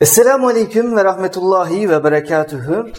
[0.00, 2.92] Esselamu Aleyküm ve Rahmetullahi ve Berekatühü.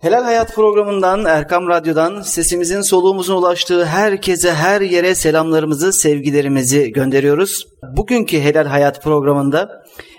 [0.00, 7.66] Helal Hayat programından, Erkam Radyo'dan sesimizin soluğumuzun ulaştığı herkese, her yere selamlarımızı, sevgilerimizi gönderiyoruz.
[7.96, 9.68] Bugünkü Helal Hayat programında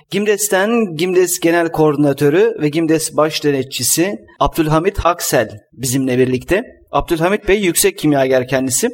[0.10, 6.64] Gimdes'ten Gimdes Genel Koordinatörü ve Gimdes Baş Denetçisi Abdülhamit Aksel bizimle birlikte.
[6.92, 8.90] Abdülhamit Bey yüksek kimyager kendisi.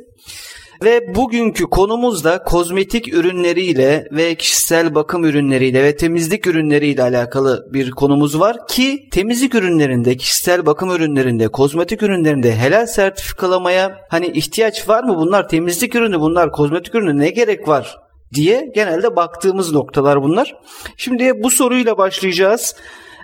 [0.84, 7.92] Ve bugünkü konumuz da kozmetik ürünleriyle ve kişisel bakım ürünleriyle ve temizlik ürünleriyle alakalı bir
[7.92, 15.04] konumuz var ki temizlik ürünlerinde, kişisel bakım ürünlerinde, kozmetik ürünlerinde helal sertifikalamaya hani ihtiyaç var
[15.04, 15.18] mı?
[15.18, 17.98] Bunlar temizlik ürünü, bunlar kozmetik ürünü ne gerek var?
[18.34, 20.56] diye genelde baktığımız noktalar bunlar.
[20.98, 22.76] Şimdi bu soruyla başlayacağız.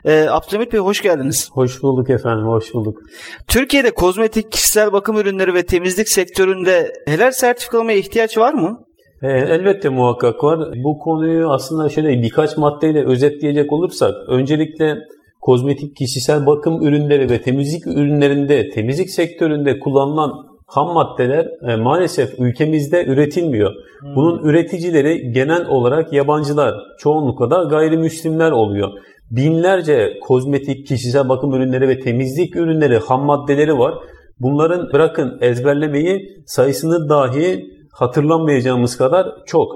[0.05, 1.49] Ee, Abdülhamit Bey hoş geldiniz.
[1.53, 2.97] Hoş bulduk efendim, hoş bulduk.
[3.47, 8.79] Türkiye'de kozmetik, kişisel bakım ürünleri ve temizlik sektöründe helal sertifikalamaya ihtiyaç var mı?
[9.21, 10.59] Ee, elbette muhakkak var.
[10.83, 14.95] Bu konuyu aslında şöyle birkaç maddeyle özetleyecek olursak, öncelikle
[15.41, 20.31] kozmetik, kişisel bakım ürünleri ve temizlik ürünlerinde, temizlik sektöründe kullanılan
[20.67, 23.71] ham maddeler e, maalesef ülkemizde üretilmiyor.
[23.71, 24.15] Hmm.
[24.15, 28.89] Bunun üreticileri genel olarak yabancılar, çoğunlukla da gayrimüslimler oluyor
[29.31, 33.93] binlerce kozmetik, kişisel bakım ürünleri ve temizlik ürünleri, ham maddeleri var.
[34.39, 39.71] Bunların bırakın ezberlemeyi sayısını dahi hatırlamayacağımız kadar çok.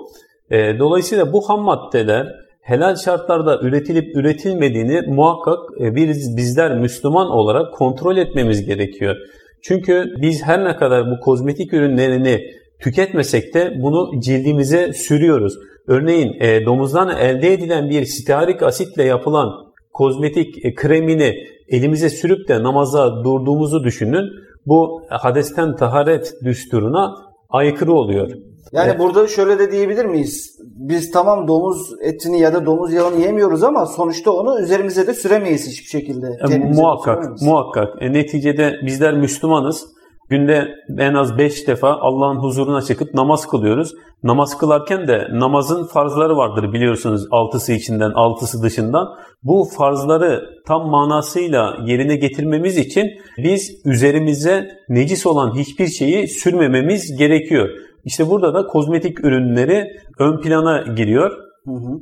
[0.52, 2.28] E, dolayısıyla bu ham maddeler
[2.62, 9.16] helal şartlarda üretilip üretilmediğini muhakkak e, biz bizler Müslüman olarak kontrol etmemiz gerekiyor.
[9.64, 12.42] Çünkü biz her ne kadar bu kozmetik ürünlerini
[12.80, 15.60] tüketmesek de bunu cildimize sürüyoruz.
[15.88, 19.50] Örneğin e, domuzdan elde edilen bir stearik asitle yapılan
[19.94, 21.36] kozmetik e, kremini
[21.68, 24.26] elimize sürüp de namaza durduğumuzu düşünün.
[24.66, 27.16] Bu hadesten taharet düsturuna
[27.50, 28.30] aykırı oluyor.
[28.72, 29.00] Yani evet.
[29.00, 30.60] burada şöyle de diyebilir miyiz?
[30.76, 35.68] Biz tamam domuz etini ya da domuz yağını yemiyoruz ama sonuçta onu üzerimize de süremeyiz
[35.68, 36.28] hiçbir şekilde.
[36.52, 38.02] E, muhakkak, muhakkak.
[38.02, 39.95] E, neticede bizler Müslümanız.
[40.30, 43.94] Günde en az beş defa Allah'ın huzuruna çıkıp namaz kılıyoruz.
[44.24, 49.08] Namaz kılarken de namazın farzları vardır biliyorsunuz altısı içinden altısı dışından.
[49.44, 57.70] Bu farzları tam manasıyla yerine getirmemiz için biz üzerimize necis olan hiçbir şeyi sürmememiz gerekiyor.
[58.06, 59.88] İşte burada da kozmetik ürünleri
[60.20, 61.32] ön plana giriyor.
[61.66, 62.00] Hı hı.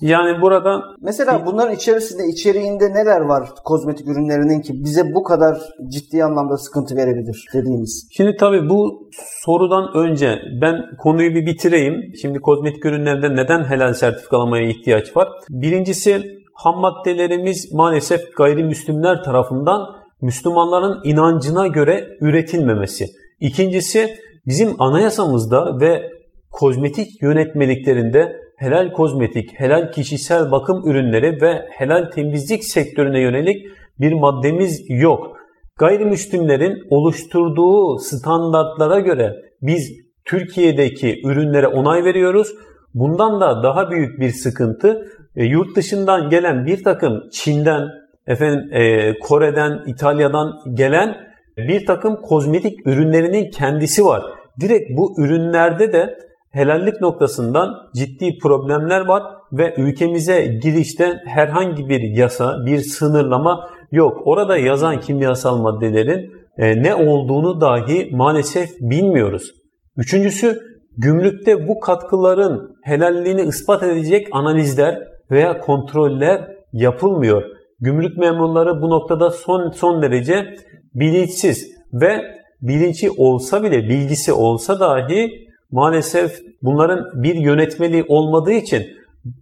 [0.00, 0.82] Yani burada...
[1.00, 6.96] Mesela bunların içerisinde, içeriğinde neler var kozmetik ürünlerinin ki bize bu kadar ciddi anlamda sıkıntı
[6.96, 8.08] verebilir dediğimiz?
[8.10, 9.08] Şimdi tabii bu
[9.44, 12.14] sorudan önce ben konuyu bir bitireyim.
[12.22, 15.28] Şimdi kozmetik ürünlerde neden helal sertifikalamaya ihtiyaç var?
[15.50, 16.22] Birincisi
[16.54, 19.80] ham maddelerimiz maalesef gayrimüslimler tarafından
[20.22, 23.06] Müslümanların inancına göre üretilmemesi.
[23.40, 26.10] İkincisi bizim anayasamızda ve
[26.50, 33.66] kozmetik yönetmeliklerinde helal kozmetik, helal kişisel bakım ürünleri ve helal temizlik sektörüne yönelik
[34.00, 35.36] bir maddemiz yok.
[35.78, 39.92] Gayrimüslimlerin oluşturduğu standartlara göre biz
[40.24, 42.54] Türkiye'deki ürünlere onay veriyoruz.
[42.94, 47.88] Bundan da daha büyük bir sıkıntı e, yurt dışından gelen bir takım Çin'den,
[48.26, 51.16] efendim e, Kore'den, İtalya'dan gelen
[51.56, 54.22] bir takım kozmetik ürünlerinin kendisi var.
[54.60, 59.22] Direkt bu ürünlerde de helallik noktasından ciddi problemler var
[59.52, 64.22] ve ülkemize girişte herhangi bir yasa, bir sınırlama yok.
[64.24, 69.50] Orada yazan kimyasal maddelerin e, ne olduğunu dahi maalesef bilmiyoruz.
[69.96, 70.60] Üçüncüsü
[70.96, 74.98] gümrükte bu katkıların helalliğini ispat edecek analizler
[75.30, 77.42] veya kontroller yapılmıyor.
[77.80, 80.54] Gümrük memurları bu noktada son son derece
[80.94, 82.20] bilinçsiz ve
[82.62, 86.32] bilinci olsa bile bilgisi olsa dahi maalesef
[86.62, 88.86] bunların bir yönetmeliği olmadığı için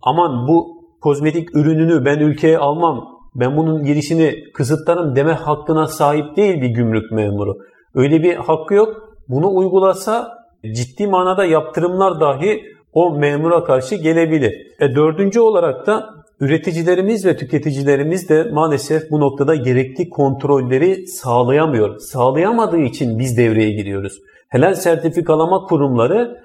[0.02, 6.60] aman bu kozmetik ürününü ben ülkeye almam, ben bunun girişini kısıtlarım deme hakkına sahip değil
[6.60, 7.58] bir gümrük memuru.
[7.94, 9.08] Öyle bir hakkı yok.
[9.28, 10.38] Bunu uygulasa
[10.74, 12.62] ciddi manada yaptırımlar dahi
[12.92, 14.52] o memura karşı gelebilir.
[14.80, 16.06] E, dördüncü olarak da
[16.40, 21.98] üreticilerimiz ve tüketicilerimiz de maalesef bu noktada gerekli kontrolleri sağlayamıyor.
[21.98, 24.18] Sağlayamadığı için biz devreye giriyoruz
[24.48, 26.36] helal sertifikalama kurumları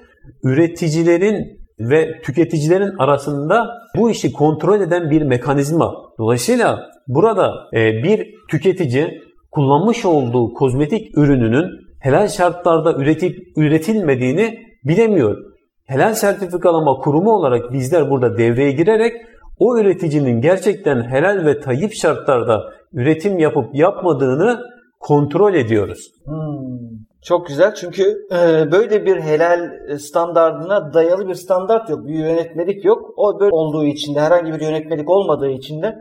[0.44, 5.94] üreticilerin ve tüketicilerin arasında bu işi kontrol eden bir mekanizma.
[6.20, 9.22] Dolayısıyla burada e, bir tüketici
[9.52, 11.66] kullanmış olduğu kozmetik ürününün
[12.00, 15.38] helal şartlarda üretip üretilmediğini bilemiyor.
[15.86, 19.14] Helal sertifikalama kurumu olarak bizler burada devreye girerek
[19.60, 22.62] o üreticinin gerçekten helal ve tayyip şartlarda
[22.94, 24.60] üretim yapıp yapmadığını
[25.00, 26.12] kontrol ediyoruz.
[26.26, 27.13] Hmm.
[27.26, 32.08] Çok güzel çünkü e, böyle bir helal standardına dayalı bir standart yok.
[32.08, 33.14] Bir yönetmelik yok.
[33.18, 35.96] O böyle olduğu için de herhangi bir yönetmelik olmadığı için de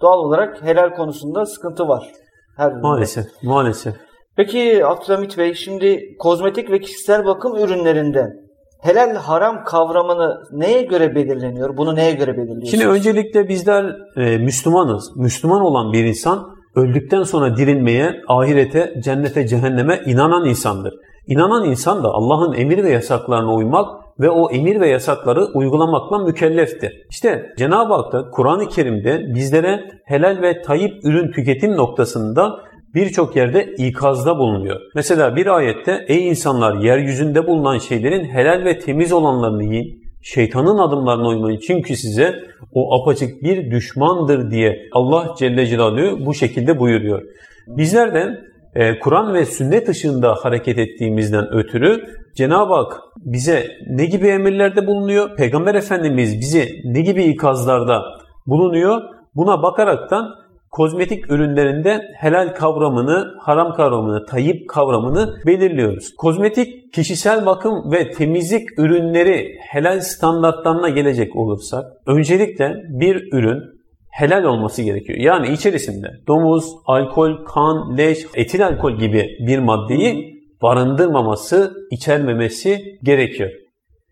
[0.00, 2.12] doğal olarak helal konusunda sıkıntı var.
[2.56, 3.94] Her maalesef, maalesef.
[4.36, 8.42] Peki Abdülhamit Bey şimdi kozmetik ve kişisel bakım ürünlerinde
[8.80, 11.76] helal haram kavramını neye göre belirleniyor?
[11.76, 12.70] Bunu neye göre belirliyorsunuz?
[12.70, 15.16] Şimdi öncelikle bizler e, Müslümanız.
[15.16, 20.94] Müslüman olan bir insan öldükten sonra dirilmeye, ahirete, cennete, cehenneme inanan insandır.
[21.26, 27.06] İnanan insan da Allah'ın emir ve yasaklarına uymak ve o emir ve yasakları uygulamakla mükelleftir.
[27.10, 32.60] İşte Cenab-ı Hak da Kur'an-ı Kerim'de bizlere helal ve tayyip ürün tüketim noktasında
[32.94, 34.80] birçok yerde ikazda bulunuyor.
[34.94, 40.01] Mesela bir ayette ey insanlar yeryüzünde bulunan şeylerin helal ve temiz olanlarını yiyin.
[40.22, 42.34] Şeytanın adımlarına uymayın çünkü size
[42.72, 47.22] o apaçık bir düşmandır diye Allah Celle Celaluhu bu şekilde buyuruyor.
[47.66, 48.40] Bizler de
[48.74, 52.04] e, Kur'an ve sünnet ışığında hareket ettiğimizden ötürü
[52.34, 55.36] Cenab-ı Hak bize ne gibi emirlerde bulunuyor?
[55.36, 58.02] Peygamber Efendimiz bizi ne gibi ikazlarda
[58.46, 59.02] bulunuyor?
[59.34, 60.41] Buna bakaraktan
[60.72, 66.14] kozmetik ürünlerinde helal kavramını, haram kavramını, tayyip kavramını belirliyoruz.
[66.18, 73.62] Kozmetik kişisel bakım ve temizlik ürünleri helal standartlarına gelecek olursak öncelikle bir ürün
[74.10, 75.18] helal olması gerekiyor.
[75.18, 83.50] Yani içerisinde domuz, alkol, kan, leş, etil alkol gibi bir maddeyi barındırmaması, içermemesi gerekiyor.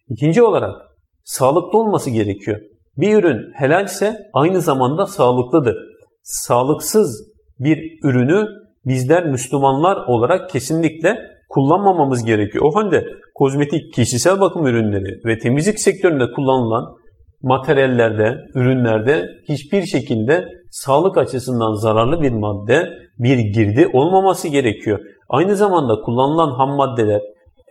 [0.08, 0.74] İkinci olarak
[1.24, 2.60] sağlıklı olması gerekiyor.
[2.96, 5.89] Bir ürün helalse aynı zamanda sağlıklıdır.
[6.22, 8.46] Sağlıksız bir ürünü
[8.86, 11.18] bizler Müslümanlar olarak kesinlikle
[11.48, 12.64] kullanmamamız gerekiyor.
[12.64, 16.96] O halde kozmetik, kişisel bakım ürünleri ve temizlik sektöründe kullanılan
[17.42, 22.88] materyallerde, ürünlerde hiçbir şekilde sağlık açısından zararlı bir madde,
[23.18, 25.00] bir girdi olmaması gerekiyor.
[25.28, 27.20] Aynı zamanda kullanılan ham maddeler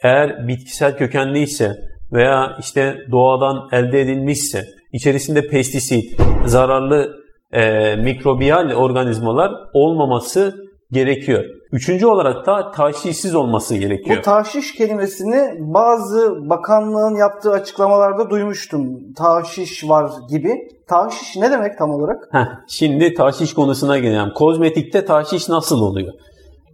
[0.03, 1.75] eğer bitkisel kökenli ise
[2.13, 4.63] veya işte doğadan elde edilmişse,
[4.93, 7.15] içerisinde pestisit, zararlı
[7.53, 10.55] e, mikrobiyal organizmalar olmaması
[10.91, 11.43] gerekiyor.
[11.71, 14.17] Üçüncü olarak da taşişsiz olması gerekiyor.
[14.17, 19.13] Bu taşiş kelimesini bazı bakanlığın yaptığı açıklamalarda duymuştum.
[19.17, 20.53] Taşiş var gibi.
[20.87, 22.29] Taşiş ne demek tam olarak?
[22.31, 24.33] Heh, şimdi taşiş konusuna gelelim.
[24.35, 26.13] Kozmetikte taşiş nasıl oluyor?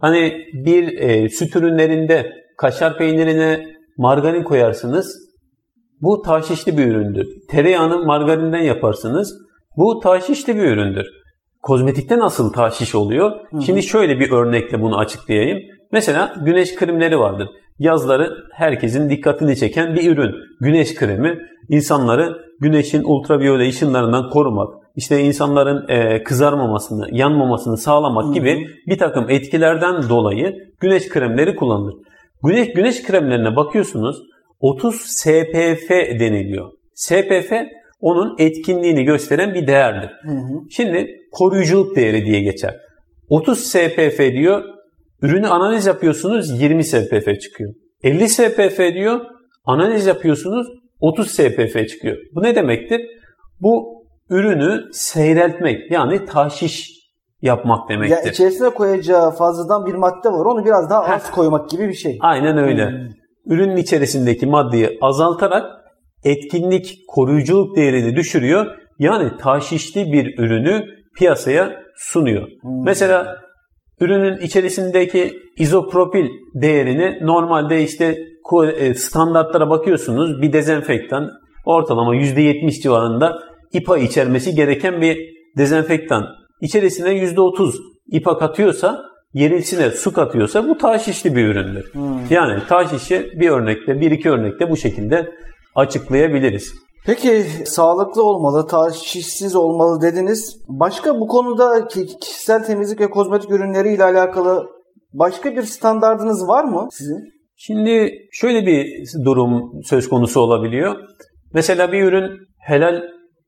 [0.00, 3.66] Hani bir e, süt ürünlerinde kaşar peynirine
[3.98, 5.26] margarin koyarsınız.
[6.00, 7.26] Bu taşişli bir üründür.
[7.50, 9.46] Tereyağını margarinden yaparsınız.
[9.76, 11.06] Bu taşişli bir üründür.
[11.62, 13.30] Kozmetikte nasıl taşiş oluyor?
[13.30, 13.62] Hı hı.
[13.62, 15.58] Şimdi şöyle bir örnekle bunu açıklayayım.
[15.92, 17.48] Mesela güneş kremleri vardır.
[17.78, 20.34] Yazları herkesin dikkatini çeken bir ürün.
[20.60, 21.38] Güneş kremi
[21.68, 30.08] insanları güneşin ultraviyole ışınlarından korumak, işte insanların e, kızarmamasını, yanmamasını sağlamak gibi bir takım etkilerden
[30.08, 31.94] dolayı güneş kremleri kullanılır.
[32.44, 34.22] Güneş, güneş kremlerine bakıyorsunuz
[34.60, 36.70] 30 SPF deniliyor.
[36.94, 37.52] SPF
[38.00, 40.10] onun etkinliğini gösteren bir değerdir.
[40.22, 40.60] Hı hı.
[40.70, 42.76] Şimdi koruyuculuk değeri diye geçer.
[43.28, 44.64] 30 SPF diyor,
[45.22, 47.74] ürünü analiz yapıyorsunuz 20 SPF çıkıyor.
[48.02, 49.20] 50 SPF diyor,
[49.64, 50.66] analiz yapıyorsunuz
[51.00, 52.16] 30 SPF çıkıyor.
[52.34, 53.00] Bu ne demektir?
[53.60, 56.96] Bu ürünü seyreltmek yani tahşiş
[57.42, 58.16] yapmak demektir.
[58.16, 60.46] Ya içerisine koyacağı fazladan bir madde var.
[60.46, 62.18] Onu biraz daha az koymak gibi bir şey.
[62.20, 62.90] Aynen öyle.
[62.90, 63.08] Hmm.
[63.46, 65.64] Ürünün içerisindeki maddeyi azaltarak
[66.26, 68.66] etkinlik, koruyuculuk değerini düşürüyor.
[68.98, 70.84] Yani taşişli bir ürünü
[71.18, 72.48] piyasaya sunuyor.
[72.60, 72.84] Hmm.
[72.84, 73.36] Mesela
[74.00, 78.18] ürünün içerisindeki izopropil değerini normalde işte
[78.76, 81.30] e, standartlara bakıyorsunuz bir dezenfektan
[81.64, 83.38] ortalama %70 civarında
[83.72, 85.18] İPA içermesi gereken bir
[85.58, 86.26] dezenfektan.
[86.60, 87.74] İçerisine %30
[88.12, 89.02] İPA katıyorsa
[89.34, 91.92] yerisine su katıyorsa bu taşişli bir üründür.
[91.92, 92.02] Hmm.
[92.30, 95.32] Yani taşişi bir örnekte, bir iki örnekte bu şekilde
[95.76, 96.74] açıklayabiliriz.
[97.06, 100.56] Peki sağlıklı olmalı, taşişsiz olmalı dediniz.
[100.68, 101.88] Başka bu konuda
[102.20, 104.66] kişisel temizlik ve kozmetik ürünleri ile alakalı
[105.12, 107.36] başka bir standardınız var mı sizin?
[107.56, 108.86] Şimdi şöyle bir
[109.24, 110.96] durum söz konusu olabiliyor.
[111.54, 113.02] Mesela bir ürün helal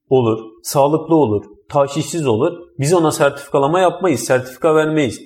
[0.08, 2.52] olur, sağlıklı olur, taşişsiz olur.
[2.78, 5.20] Biz ona sertifikalama yapmayız, sertifika vermeyiz.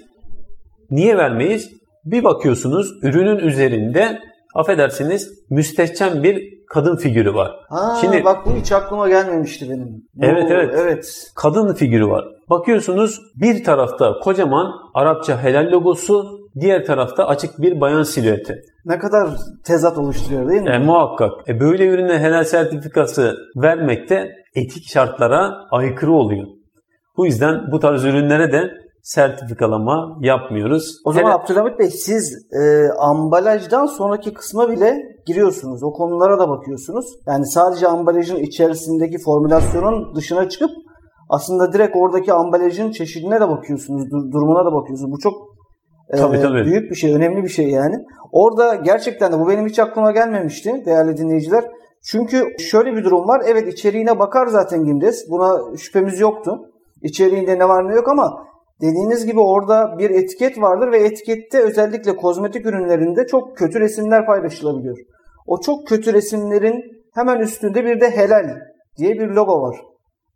[0.91, 1.71] Niye vermeyiz?
[2.05, 4.19] Bir bakıyorsunuz ürünün üzerinde
[4.55, 7.53] affedersiniz müstehcen bir kadın figürü var.
[7.69, 10.05] Ha, Şimdi bak bu hiç aklıma gelmemişti benim.
[10.21, 10.75] Evet Oo, evet.
[10.79, 11.33] Evet.
[11.37, 12.25] Kadın figürü var.
[12.51, 18.63] Bakıyorsunuz bir tarafta kocaman Arapça helal logosu, diğer tarafta açık bir bayan silüeti.
[18.85, 19.29] Ne kadar
[19.65, 20.71] tezat oluşturuyor değil mi?
[20.71, 21.49] E, muhakkak.
[21.49, 26.47] E, böyle ürüne helal sertifikası vermekte etik şartlara aykırı oluyor.
[27.17, 31.01] Bu yüzden bu tarz ürünlere de sertifikalama yapmıyoruz.
[31.05, 31.35] O zaman Hele...
[31.35, 35.83] Abdülhamit Bey siz e, ambalajdan sonraki kısma bile giriyorsunuz.
[35.83, 37.07] O konulara da bakıyorsunuz.
[37.27, 40.71] Yani sadece ambalajın içerisindeki formülasyonun dışına çıkıp
[41.29, 45.13] aslında direkt oradaki ambalajın çeşidine de bakıyorsunuz, dur- durumuna da bakıyorsunuz.
[45.13, 45.35] Bu çok
[46.11, 46.65] e, tabii, tabii.
[46.65, 47.97] büyük bir şey, önemli bir şey yani.
[48.33, 51.65] Orada gerçekten de bu benim hiç aklıma gelmemişti değerli dinleyiciler.
[52.05, 53.43] Çünkü şöyle bir durum var.
[53.47, 55.31] Evet içeriğine bakar zaten Gimdes.
[55.31, 56.59] Buna şüphemiz yoktu.
[57.03, 58.52] İçeriğinde ne var ne yok ama
[58.83, 64.99] dediğiniz gibi orada bir etiket vardır ve etikette özellikle kozmetik ürünlerinde çok kötü resimler paylaşılabiliyor.
[65.47, 66.83] O çok kötü resimlerin
[67.15, 68.61] hemen üstünde bir de helal
[68.99, 69.77] diye bir logo var.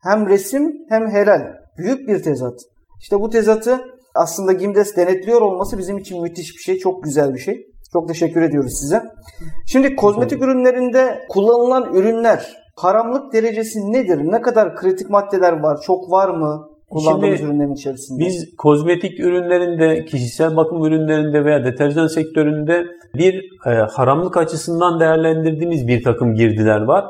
[0.03, 1.43] Hem resim hem helal.
[1.79, 2.61] Büyük bir tezat.
[3.01, 3.81] İşte bu tezatı
[4.15, 7.67] aslında Gimdes denetliyor olması bizim için müthiş bir şey, çok güzel bir şey.
[7.93, 9.03] Çok teşekkür ediyoruz size.
[9.67, 14.19] Şimdi kozmetik ürünlerinde kullanılan ürünler haramlık derecesi nedir?
[14.19, 15.81] Ne kadar kritik maddeler var?
[15.87, 16.69] Çok var mı?
[16.91, 18.25] Kullandığımız Şimdi, ürünlerin içerisinde.
[18.25, 23.35] Biz kozmetik ürünlerinde, kişisel bakım ürünlerinde veya deterjan sektöründe bir
[23.67, 27.05] e, haramlık açısından değerlendirdiğimiz bir takım girdiler var.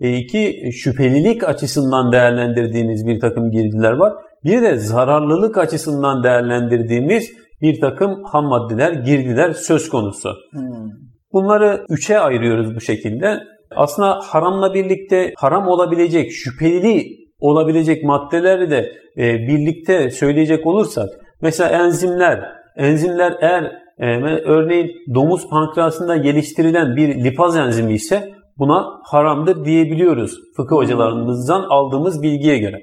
[0.00, 4.12] E, iki şüphelilik açısından değerlendirdiğimiz bir takım girdiler var.
[4.44, 7.32] Bir de zararlılık açısından değerlendirdiğimiz
[7.62, 10.30] bir takım ham maddeler, girdiler söz konusu.
[10.50, 10.90] Hmm.
[11.32, 13.38] Bunları üçe ayırıyoruz bu şekilde.
[13.76, 21.08] Aslında haramla birlikte haram olabilecek, şüpheli olabilecek maddeleri de e, birlikte söyleyecek olursak,
[21.42, 23.62] mesela enzimler, enzimler eğer
[23.98, 24.06] e,
[24.44, 32.58] örneğin domuz pankreasında geliştirilen bir lipaz enzimi ise buna haramdır diyebiliyoruz fıkıh hocalarımızdan aldığımız bilgiye
[32.58, 32.80] göre.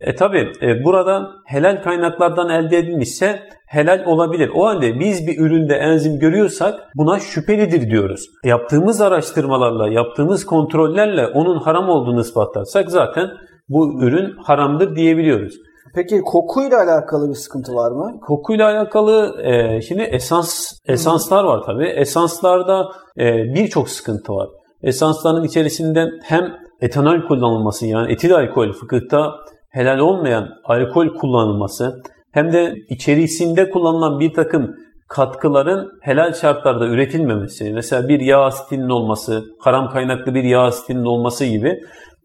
[0.00, 4.50] E tabi e, burada helal kaynaklardan elde edilmişse helal olabilir.
[4.54, 8.26] O halde biz bir üründe enzim görüyorsak buna şüphelidir diyoruz.
[8.44, 13.30] Yaptığımız araştırmalarla, yaptığımız kontrollerle onun haram olduğunu ispatlarsak zaten
[13.70, 15.54] bu ürün haramdır diyebiliyoruz.
[15.94, 18.20] Peki kokuyla alakalı bir sıkıntı var mı?
[18.20, 21.86] Kokuyla alakalı e, şimdi esans esanslar var tabi.
[21.86, 24.48] Esanslarda e, birçok sıkıntı var.
[24.82, 29.34] Esansların içerisinde hem etanol kullanılması yani etil alkol fıkıhta
[29.68, 34.76] helal olmayan alkol kullanılması hem de içerisinde kullanılan bir takım
[35.08, 41.44] katkıların helal şartlarda üretilmemesi, mesela bir yağ asitinin olması, haram kaynaklı bir yağ asitinin olması
[41.44, 41.80] gibi.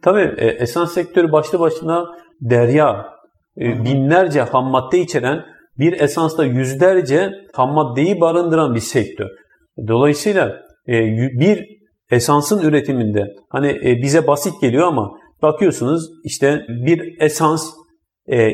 [0.05, 2.05] Tabii e, esans sektörü başlı başına
[2.41, 3.05] derya,
[3.57, 5.45] e, binlerce ham madde içeren
[5.79, 9.29] bir esansta yüzlerce ham maddeyi barındıran bir sektör.
[9.87, 10.93] Dolayısıyla e,
[11.39, 11.67] bir
[12.11, 17.73] esansın üretiminde hani bize basit geliyor ama bakıyorsunuz işte bir esans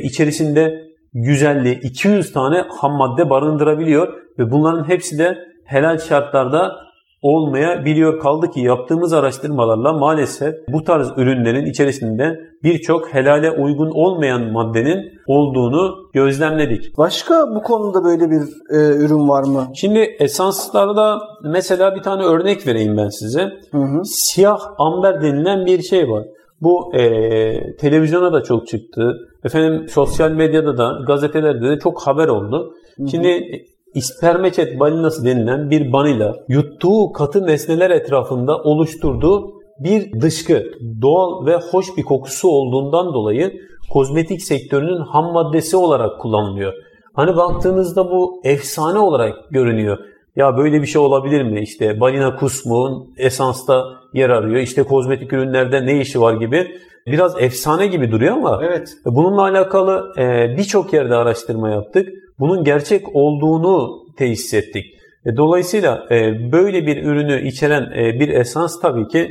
[0.03, 6.90] içerisinde 150-200 tane ham madde barındırabiliyor ve bunların hepsi de helal şartlarda
[7.21, 8.19] olmayabiliyor.
[8.19, 15.95] Kaldı ki yaptığımız araştırmalarla maalesef bu tarz ürünlerin içerisinde birçok helale uygun olmayan maddenin olduğunu
[16.13, 16.97] gözlemledik.
[16.97, 19.67] Başka bu konuda böyle bir e, ürün var mı?
[19.75, 23.41] Şimdi esanslarda mesela bir tane örnek vereyim ben size.
[23.71, 24.01] Hı hı.
[24.03, 26.23] Siyah amber denilen bir şey var.
[26.61, 29.13] Bu e, televizyona da çok çıktı.
[29.43, 32.73] Efendim sosyal medyada da gazetelerde de çok haber oldu.
[33.11, 33.43] Şimdi
[33.95, 40.63] ispermeçet balinası denilen bir banila yuttuğu katı nesneler etrafında oluşturduğu bir dışkı,
[41.01, 43.53] doğal ve hoş bir kokusu olduğundan dolayı
[43.89, 46.73] kozmetik sektörünün ham maddesi olarak kullanılıyor.
[47.13, 49.97] Hani baktığınızda bu efsane olarak görünüyor.
[50.35, 51.61] Ya böyle bir şey olabilir mi?
[51.61, 54.57] İşte balina kusmuğun esansta yer arıyor.
[54.57, 56.67] İşte kozmetik ürünlerde ne işi var gibi.
[57.07, 58.89] Biraz efsane gibi duruyor ama evet.
[59.05, 62.09] bununla alakalı e, birçok yerde araştırma yaptık.
[62.41, 64.85] Bunun gerçek olduğunu tesis ettik.
[65.25, 69.29] E, dolayısıyla e, böyle bir ürünü içeren bir esans tabii ki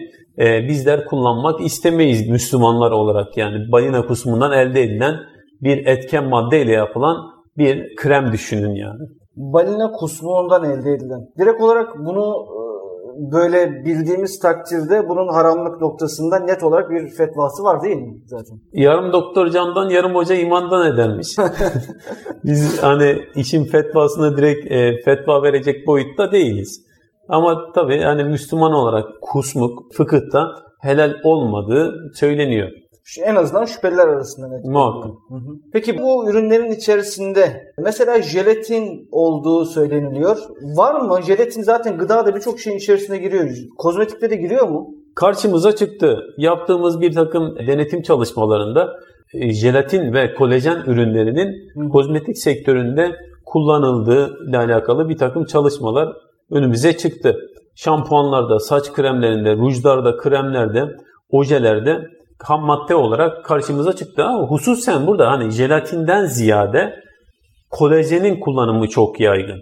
[0.69, 3.37] bizler kullanmak istemeyiz Müslümanlar olarak.
[3.37, 5.15] Yani balina kusmundan elde edilen
[5.61, 7.17] bir etken maddeyle yapılan
[7.59, 9.01] bir krem düşünün yani
[9.41, 11.21] balina kusmuğundan elde edilen.
[11.39, 12.60] Direkt olarak bunu e,
[13.33, 18.61] böyle bildiğimiz takdirde bunun haramlık noktasında net olarak bir fetvası var değil mi zaten?
[18.73, 21.37] Yarım doktor candan yarım hoca imandan edermiş.
[22.45, 26.87] Biz hani işin fetvasını direkt e, fetva verecek boyutta değiliz.
[27.29, 30.49] Ama tabii yani Müslüman olarak kusmuk fıkıhta
[30.81, 32.71] helal olmadığı söyleniyor
[33.25, 34.65] en azından şüpheliler arasında net.
[34.65, 35.13] Muhakkak.
[35.73, 40.37] Peki bu ürünlerin içerisinde mesela jelatin olduğu söyleniliyor.
[40.77, 41.23] Var mı?
[41.23, 43.51] Jelatin zaten gıdada birçok şeyin içerisine giriyor.
[43.79, 44.95] Kozmetikte de giriyor mu?
[45.15, 46.19] Karşımıza çıktı.
[46.39, 48.89] Yaptığımız bir takım denetim çalışmalarında
[49.35, 51.89] e, jelatin ve kolajen ürünlerinin Hı.
[51.89, 56.09] kozmetik sektöründe kullanıldığı ile alakalı bir takım çalışmalar
[56.51, 57.37] önümüze çıktı.
[57.75, 60.89] Şampuanlarda, saç kremlerinde, rujlarda, kremlerde,
[61.31, 62.01] ojelerde
[62.43, 64.25] ham madde olarak karşımıza çıktı.
[64.25, 66.95] Ama hususen burada hani jelatinden ziyade
[67.71, 69.61] kolajenin kullanımı çok yaygın.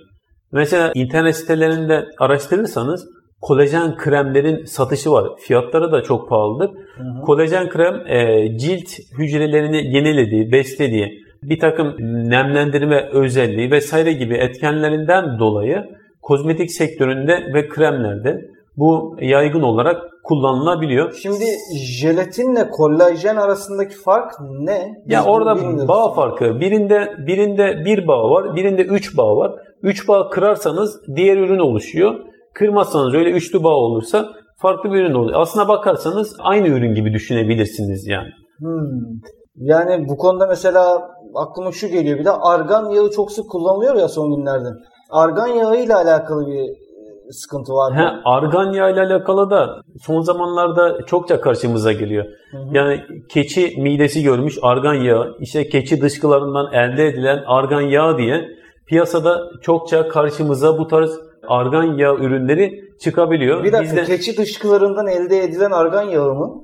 [0.53, 3.09] Mesela internet sitelerinde araştırırsanız
[3.41, 5.29] kolajen kremlerin satışı var.
[5.39, 6.71] Fiyatları da çok pahalıdır.
[6.97, 7.23] Hı hı.
[7.25, 11.97] Kolajen krem e, cilt hücrelerini yenilediği, beslediği, bir takım
[12.31, 15.85] nemlendirme özelliği vesaire gibi etkenlerinden dolayı
[16.23, 18.41] kozmetik sektöründe ve kremlerde
[18.77, 21.13] bu yaygın olarak kullanılabiliyor.
[21.13, 21.45] Şimdi
[21.77, 24.95] jelatinle kollajen arasındaki fark ne?
[25.07, 26.61] Biz ya orada bağ farkı.
[26.61, 29.53] Birinde birinde bir bağ var, birinde üç bağ var.
[29.83, 32.15] Üç bağ kırarsanız diğer ürün oluşuyor.
[32.55, 35.41] Kırmazsanız öyle üçlü bağ olursa farklı bir ürün oluyor.
[35.41, 38.29] Aslına bakarsanız aynı ürün gibi düşünebilirsiniz yani.
[38.59, 39.21] Hmm.
[39.57, 44.09] Yani bu konuda mesela aklıma şu geliyor bir de argan yağı çok sık kullanılıyor ya
[44.09, 44.69] son günlerde.
[45.11, 46.88] Argan yağı ile alakalı bir
[47.31, 47.99] sıkıntı var mı?
[47.99, 52.25] He, argan yağı ile alakalı da son zamanlarda çokça karşımıza geliyor.
[52.51, 52.63] Hı hı.
[52.73, 58.49] Yani keçi midesi görmüş argan yağı, işte keçi dışkılarından elde edilen argan yağı diye
[58.87, 61.11] piyasada çokça karşımıza bu tarz
[61.49, 63.65] argan yağı ürünleri çıkabiliyor.
[63.65, 64.17] Bir dakika Bizde...
[64.17, 66.63] keçi dışkılarından elde edilen argan yağı mı?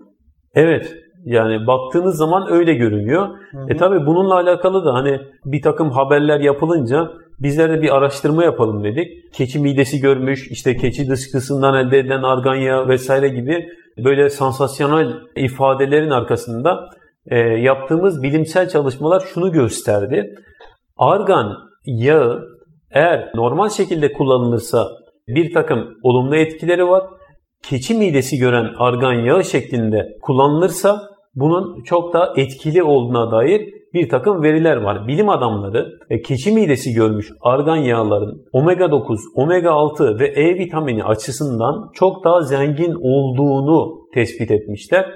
[0.54, 0.92] Evet.
[1.24, 3.28] Yani baktığınız zaman öyle görünüyor.
[3.28, 3.66] Hı hı.
[3.68, 8.84] E tabi bununla alakalı da hani bir takım haberler yapılınca bizler de bir araştırma yapalım
[8.84, 9.32] dedik.
[9.34, 13.68] Keçi midesi görmüş, işte keçi dışkısından elde edilen argan yağı vesaire gibi
[14.04, 16.88] böyle sansasyonel ifadelerin arkasında
[17.26, 20.34] e, yaptığımız bilimsel çalışmalar şunu gösterdi.
[20.96, 22.42] Argan yağı
[22.90, 24.88] eğer normal şekilde kullanılırsa
[25.28, 27.04] bir takım olumlu etkileri var.
[27.62, 34.42] Keçi midesi gören argan yağı şeklinde kullanılırsa bunun çok daha etkili olduğuna dair bir takım
[34.42, 35.08] veriler var.
[35.08, 41.04] Bilim adamları e, keçi midesi görmüş argan yağların omega 9, omega 6 ve E vitamini
[41.04, 45.06] açısından çok daha zengin olduğunu tespit etmişler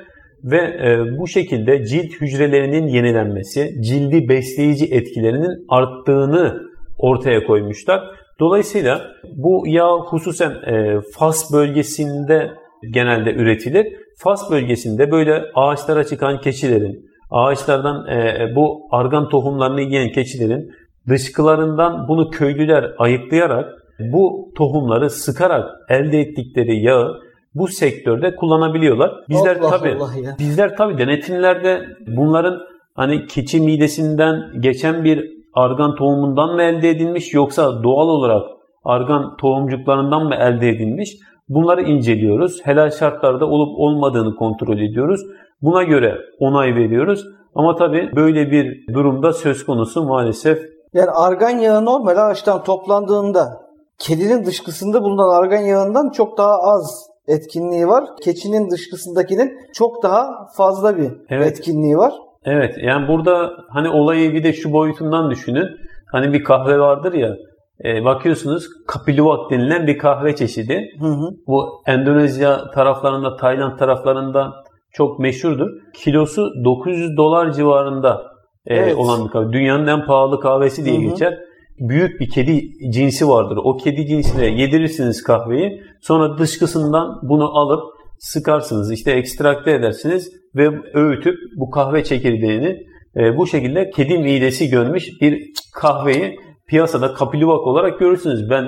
[0.44, 6.60] ve e, bu şekilde cilt hücrelerinin yenilenmesi, cildi besleyici etkilerinin arttığını
[6.98, 8.00] ortaya koymuşlar.
[8.40, 9.00] Dolayısıyla
[9.36, 12.50] bu yağ hususen e, Fas bölgesinde
[12.90, 13.86] genelde üretilir.
[14.18, 20.70] Fas bölgesinde böyle ağaçlara çıkan keçilerin, ağaçlardan e, bu argan tohumlarını yiyen keçilerin
[21.08, 23.68] dışkılarından bunu köylüler ayıklayarak
[24.12, 27.20] bu tohumları sıkarak elde ettikleri yağı
[27.54, 29.12] bu sektörde kullanabiliyorlar.
[29.28, 29.98] Bizler tabi
[30.38, 32.58] bizler tabi denetimlerde bunların
[32.94, 38.42] hani keçi midesinden geçen bir argan tohumundan mı elde edilmiş yoksa doğal olarak
[38.84, 41.16] argan tohumcuklarından mı elde edilmiş?
[41.48, 42.60] Bunları inceliyoruz.
[42.64, 45.20] Helal şartlarda olup olmadığını kontrol ediyoruz.
[45.62, 47.24] Buna göre onay veriyoruz.
[47.54, 50.58] Ama tabii böyle bir durumda söz konusu maalesef.
[50.94, 53.60] Yani argan yağı normal ağaçtan toplandığında
[53.98, 58.04] kedinin dışkısında bulunan argan yağından çok daha az etkinliği var.
[58.24, 61.46] Keçinin dışkısındakinin çok daha fazla bir evet.
[61.46, 62.12] etkinliği var.
[62.44, 65.66] Evet yani burada hani olayı bir de şu boyutundan düşünün.
[66.12, 67.36] Hani bir kahve vardır ya
[67.84, 70.90] e, bakıyorsunuz kapiluwak denilen bir kahve çeşidi.
[71.00, 71.30] Hı hı.
[71.46, 74.52] Bu Endonezya taraflarında, Tayland taraflarında
[74.92, 75.68] çok meşhurdur.
[75.94, 78.22] Kilosu 900 dolar civarında
[78.66, 78.96] e, evet.
[78.96, 79.52] olan bir kahve.
[79.52, 81.10] Dünyanın en pahalı kahvesi diye hı hı.
[81.10, 81.38] geçer.
[81.78, 82.62] Büyük bir kedi
[82.92, 83.58] cinsi vardır.
[83.64, 85.82] O kedi cinsine yedirirsiniz kahveyi.
[86.00, 87.82] Sonra dışkısından bunu alıp
[88.18, 88.92] sıkarsınız.
[88.92, 92.86] İşte ekstrakte edersiniz ve öğütüp bu kahve çekirdeğini
[93.16, 96.36] e, bu şekilde kedi midesi görmüş bir kahveyi
[96.68, 98.50] piyasada kapilivak olarak görürsünüz.
[98.50, 98.64] Ben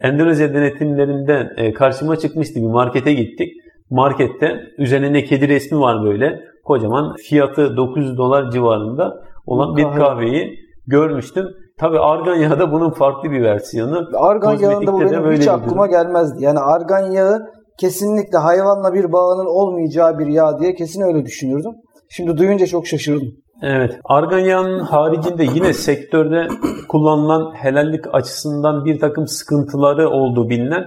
[0.00, 3.52] Endonezya denetimlerinden e, karşıma çıkmıştı bir markete gittik.
[3.90, 6.40] Markette üzerinde kedi resmi var böyle.
[6.64, 9.14] Kocaman fiyatı 900 dolar civarında
[9.46, 11.46] olan bir kahveyi görmüştüm.
[11.78, 14.08] Tabi argan yağı da bunun farklı bir versiyonu.
[14.14, 16.44] Argan yağında bu benim hiç aklıma gelmezdi.
[16.44, 21.72] Yani argan yağı kesinlikle hayvanla bir bağının olmayacağı bir yağ diye kesin öyle düşünürdüm.
[22.08, 23.28] Şimdi duyunca çok şaşırdım.
[23.62, 24.00] Evet.
[24.04, 26.48] Argan yağının haricinde yine sektörde
[26.88, 30.86] kullanılan helallik açısından bir takım sıkıntıları olduğu bilinen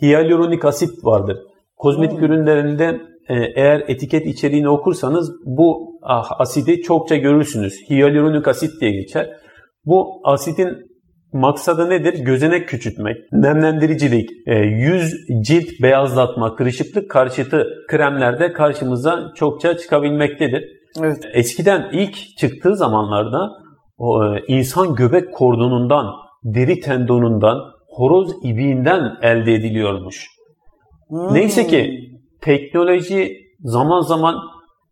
[0.00, 1.38] hyaluronik asit vardır.
[1.76, 2.24] Kozmetik hmm.
[2.24, 7.74] ürünlerinde e, eğer etiket içeriğini okursanız bu ah, asidi çokça görürsünüz.
[7.88, 9.30] Hyaluronik asit diye geçer.
[9.84, 10.88] Bu asitin
[11.32, 12.24] Maksadı nedir?
[12.24, 20.77] Gözenek küçültmek, nemlendiricilik, e, yüz cilt beyazlatma, kırışıklık karşıtı kremlerde karşımıza çokça çıkabilmektedir.
[21.00, 21.24] Evet.
[21.32, 23.50] Eskiden ilk çıktığı zamanlarda
[24.00, 24.04] e,
[24.48, 26.06] insan göbek kordonundan,
[26.44, 30.26] deri tendonundan, horoz ibiğinden elde ediliyormuş.
[31.08, 31.34] Hmm.
[31.34, 34.34] Neyse ki teknoloji zaman zaman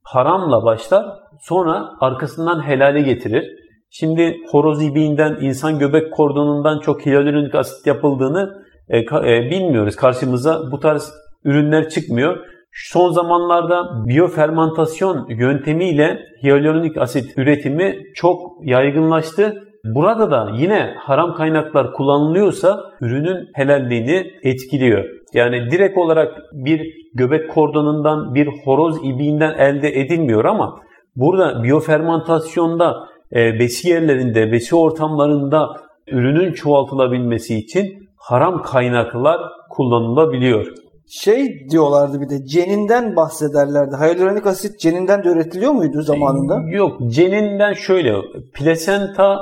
[0.03, 1.07] haramla başlar,
[1.41, 3.45] sonra arkasından helale getirir.
[3.91, 9.97] Şimdi horoz ibiğinden, insan göbek kordonundan çok hyaluronik asit yapıldığını e, e, bilmiyoruz.
[9.97, 11.13] Karşımıza bu tarz
[11.45, 12.39] ürünler çıkmıyor.
[12.77, 22.85] Son zamanlarda biyofermentasyon yöntemiyle hyaluronik asit üretimi çok yaygınlaştı Burada da yine haram kaynaklar kullanılıyorsa
[23.01, 25.05] ürünün helalliğini etkiliyor.
[25.35, 30.81] Yani direkt olarak bir göbek kordonundan, bir horoz ibiğinden elde edilmiyor ama
[31.17, 40.67] burada biyofermantasyonda e, besi yerlerinde, besi ortamlarında ürünün çoğaltılabilmesi için haram kaynaklar kullanılabiliyor.
[41.09, 43.97] Şey diyorlardı bir de ceninden bahsederlerdi.
[43.97, 46.71] Hyaluronik asit ceninden de üretiliyor muydu zamanında?
[46.71, 48.13] Yok ceninden şöyle
[48.55, 49.39] plasenta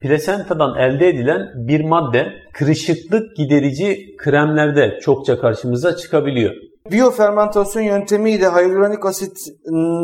[0.00, 6.54] plasentadan elde edilen bir madde kırışıklık giderici kremlerde çokça karşımıza çıkabiliyor.
[6.90, 9.36] Biyofermentasyon yöntemiyle hyaluronik asit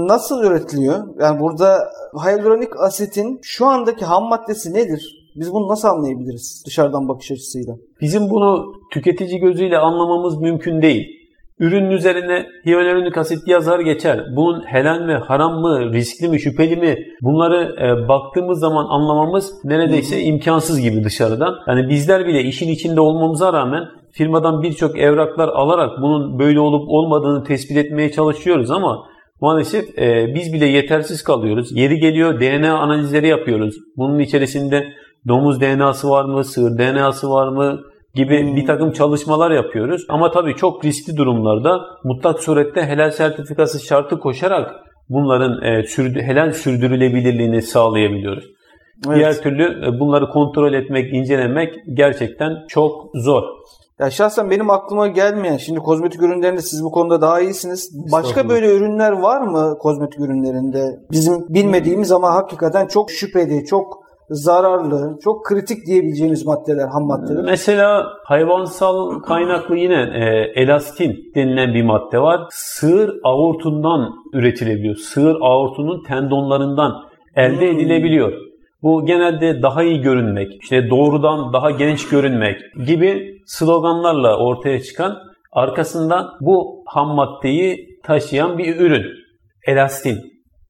[0.08, 0.98] nasıl üretiliyor?
[1.20, 1.78] Yani burada
[2.24, 5.21] hyaluronik asitin şu andaki ham maddesi nedir?
[5.36, 7.74] Biz bunu nasıl anlayabiliriz dışarıdan bakış açısıyla?
[8.00, 11.06] Bizim bunu tüketici gözüyle anlamamız mümkün değil.
[11.58, 14.24] Ürünün üzerine hyaluronik asit yazar geçer.
[14.36, 16.96] Bunun helal mi, haram mı, riskli mi, şüpheli mi?
[17.20, 21.54] Bunları e, baktığımız zaman anlamamız neredeyse imkansız gibi dışarıdan.
[21.68, 27.44] Yani bizler bile işin içinde olmamıza rağmen firmadan birçok evraklar alarak bunun böyle olup olmadığını
[27.44, 29.04] tespit etmeye çalışıyoruz ama
[29.40, 31.76] maalesef e, biz bile yetersiz kalıyoruz.
[31.76, 33.74] Yeri geliyor DNA analizleri yapıyoruz.
[33.96, 34.84] Bunun içerisinde
[35.28, 37.80] domuz DNA'sı var mı, sığır DNA'sı var mı
[38.14, 38.56] gibi hmm.
[38.56, 40.06] bir takım çalışmalar yapıyoruz.
[40.08, 44.70] Ama tabii çok riskli durumlarda mutlak surette helal sertifikası şartı koşarak
[45.08, 48.44] bunların e, sürdü, helal sürdürülebilirliğini sağlayabiliyoruz.
[49.06, 49.16] Evet.
[49.16, 53.42] Diğer türlü e, bunları kontrol etmek, incelemek gerçekten çok zor.
[54.00, 57.90] Ya şahsen benim aklıma gelmeyen, şimdi kozmetik ürünlerinde siz bu konuda daha iyisiniz.
[58.12, 61.00] Başka böyle ürünler var mı kozmetik ürünlerinde?
[61.10, 64.01] Bizim bilmediğimiz ama hakikaten çok şüpheli, çok
[64.32, 67.44] zararlı, çok kritik diyebileceğimiz maddeler, ham maddeler.
[67.44, 72.40] Mesela hayvansal kaynaklı yine e, elastin denilen bir madde var.
[72.50, 74.96] Sığır aortundan üretilebiliyor.
[74.96, 76.92] Sığır aortunun tendonlarından
[77.36, 77.78] elde hmm.
[77.78, 78.32] edilebiliyor.
[78.82, 85.18] Bu genelde daha iyi görünmek, işte doğrudan daha genç görünmek gibi sloganlarla ortaya çıkan
[85.52, 89.04] arkasında bu ham maddeyi taşıyan bir ürün.
[89.66, 90.18] Elastin.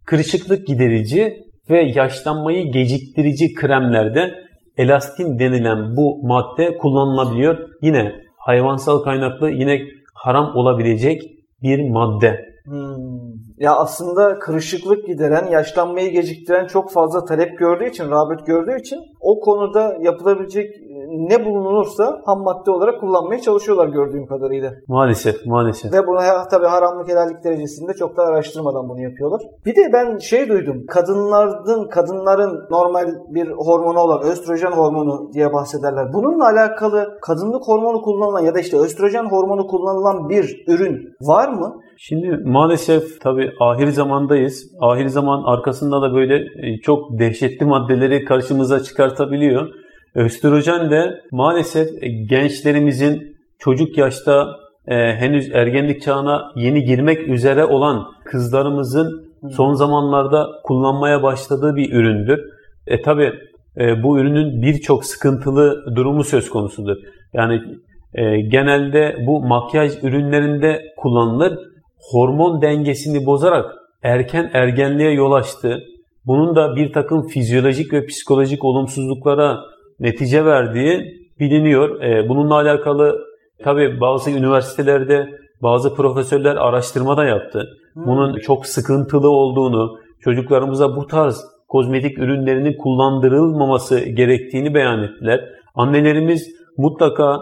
[0.07, 4.35] Kırışıklık giderici ve yaşlanmayı geciktirici kremlerde
[4.77, 7.59] elastin denilen bu madde kullanılabiliyor.
[7.83, 9.81] Yine hayvansal kaynaklı yine
[10.15, 11.23] haram olabilecek
[11.63, 12.53] bir madde.
[12.65, 13.33] Hmm.
[13.59, 19.41] Ya aslında kırışıklık gideren, yaşlanmayı geciktiren çok fazla talep gördüğü için, rağbet gördüğü için o
[19.41, 20.67] konuda yapılabilecek
[21.13, 24.73] ne bulunursa ham madde olarak kullanmaya çalışıyorlar gördüğüm kadarıyla.
[24.89, 25.93] Maalesef, maalesef.
[25.93, 26.19] Ve bunu
[26.51, 29.41] tabii haramlık helallik derecesinde çok da araştırmadan bunu yapıyorlar.
[29.67, 30.85] Bir de ben şey duydum.
[30.89, 36.13] Kadınların kadınların normal bir hormonu olan östrojen hormonu diye bahsederler.
[36.13, 41.81] Bununla alakalı kadınlık hormonu kullanılan ya da işte östrojen hormonu kullanılan bir ürün var mı?
[41.97, 44.71] Şimdi maalesef tabii ahir zamandayız.
[44.81, 48.83] Ahir zaman arkasında da böyle e, çok dehşetli maddeleri karşımıza
[49.13, 49.69] çıkartabiliyor.
[50.15, 51.89] Östrojen de maalesef
[52.29, 61.23] gençlerimizin çocuk yaşta e, henüz ergenlik çağına yeni girmek üzere olan kızlarımızın son zamanlarda kullanmaya
[61.23, 62.41] başladığı bir üründür.
[62.87, 63.33] E tabi
[63.77, 66.97] e, bu ürünün birçok sıkıntılı durumu söz konusudur.
[67.33, 67.61] Yani
[68.15, 71.59] e, genelde bu makyaj ürünlerinde kullanılır.
[72.11, 75.79] Hormon dengesini bozarak erken ergenliğe yol açtı.
[76.27, 79.61] Bunun da bir takım fizyolojik ve psikolojik olumsuzluklara
[80.01, 82.03] netice verdiği biliniyor.
[82.03, 83.19] E, bununla alakalı
[83.65, 85.29] tabi bazı üniversitelerde
[85.63, 87.69] bazı profesörler araştırma da yaptı.
[87.95, 88.07] Hmm.
[88.07, 95.41] Bunun çok sıkıntılı olduğunu, çocuklarımıza bu tarz kozmetik ürünlerinin kullandırılmaması gerektiğini beyan ettiler.
[95.75, 97.41] Annelerimiz mutlaka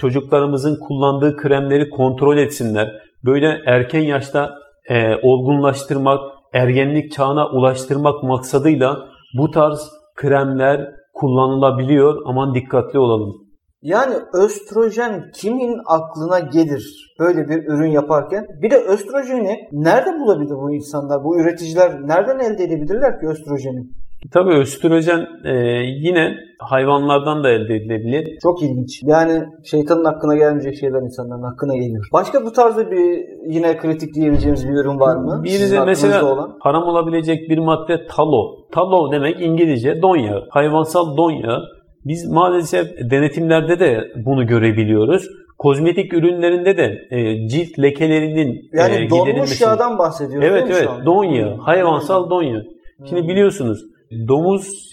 [0.00, 2.92] çocuklarımızın kullandığı kremleri kontrol etsinler.
[3.24, 4.54] Böyle erken yaşta
[4.88, 6.20] e, olgunlaştırmak,
[6.52, 8.96] ergenlik çağına ulaştırmak maksadıyla
[9.38, 12.22] bu tarz kremler, kullanılabiliyor.
[12.26, 13.52] Aman dikkatli olalım.
[13.82, 18.46] Yani östrojen kimin aklına gelir böyle bir ürün yaparken?
[18.62, 21.24] Bir de östrojeni nerede bulabilir bu insanlar?
[21.24, 23.86] Bu üreticiler nereden elde edebilirler ki östrojeni?
[24.30, 25.54] Tabii östrojen e,
[25.84, 28.38] yine hayvanlardan da elde edilebilir.
[28.42, 29.02] Çok ilginç.
[29.02, 32.08] Yani şeytanın hakkına gelmeyecek şeyler insanların hakkına geliyor.
[32.12, 35.40] Başka bu tarzda bir yine kritik diyebileceğimiz bir ürün var mı?
[35.44, 36.56] Bir de mesela olan?
[36.60, 38.68] haram olabilecek bir madde talo.
[38.72, 40.46] Talo demek İngilizce don yağı.
[40.50, 41.62] Hayvansal don yağı.
[42.04, 45.28] Biz maalesef denetimlerde de bunu görebiliyoruz.
[45.58, 50.48] Kozmetik ürünlerinde de e, cilt lekelerinin yani e, donmuş yağdan bahsediyoruz.
[50.48, 51.56] Evet evet don yağı.
[51.56, 52.66] Hayvansal don yağı.
[53.08, 53.91] Şimdi biliyorsunuz
[54.28, 54.92] domuz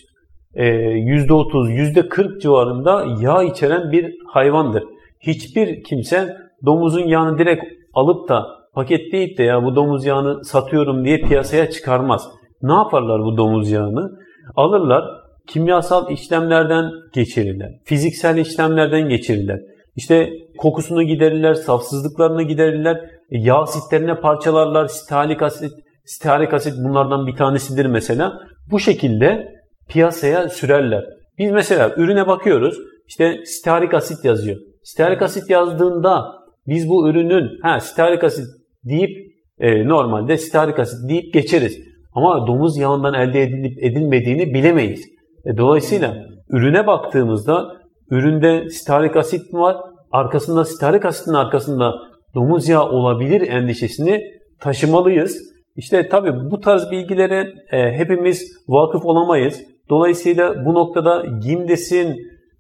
[0.56, 4.84] %30, e, %40 civarında yağ içeren bir hayvandır.
[5.20, 11.22] Hiçbir kimse domuzun yağını direkt alıp da paketleyip de ya bu domuz yağını satıyorum diye
[11.22, 12.28] piyasaya çıkarmaz.
[12.62, 14.12] Ne yaparlar bu domuz yağını?
[14.56, 15.06] Alırlar,
[15.48, 17.70] kimyasal işlemlerden geçirirler.
[17.86, 19.60] Fiziksel işlemlerden geçirirler.
[19.96, 22.96] İşte kokusunu giderirler, safsızlıklarını giderirler,
[23.32, 25.72] e, yağ asitlerine parçalarlar, stalik asit,
[26.06, 28.40] stalik asit bunlardan bir tanesidir mesela.
[28.72, 29.56] Bu şekilde
[29.88, 31.06] piyasaya sürerler.
[31.38, 32.78] Biz mesela ürüne bakıyoruz,
[33.08, 34.58] işte stearik asit yazıyor.
[34.84, 36.26] Stearik asit yazdığında
[36.68, 38.46] biz bu ürünün ha stearik asit
[38.84, 41.80] deyip e, normalde stearik asit deyip geçeriz.
[42.14, 45.06] Ama domuz yağından elde edilip edilmediğini bilemeyiz.
[45.46, 47.78] E, dolayısıyla ürüne baktığımızda
[48.10, 49.78] üründe stearik asit mi var?
[50.12, 51.94] Arkasında stearik asitin arkasında
[52.36, 54.24] domuz yağı olabilir endişesini
[54.60, 55.59] taşımalıyız.
[55.80, 59.62] İşte tabii bu tarz bilgilere e, hepimiz vakıf olamayız.
[59.90, 62.16] Dolayısıyla bu noktada GİMDES'in